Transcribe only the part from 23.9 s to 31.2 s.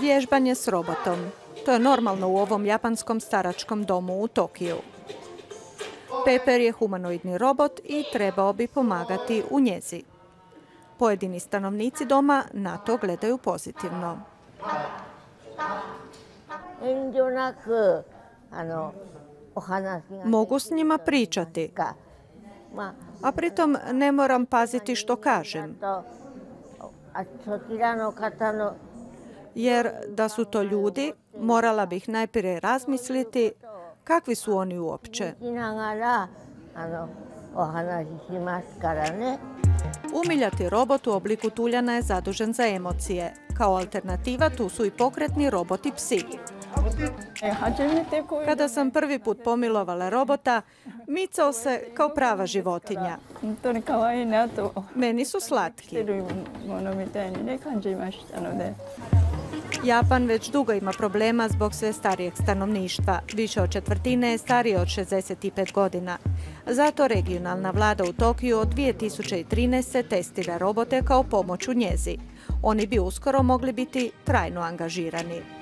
ne moram paziti što kažem. Jer da su to ljudi,